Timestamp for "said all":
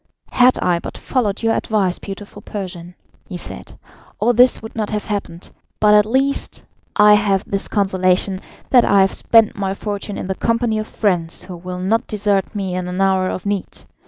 3.37-4.33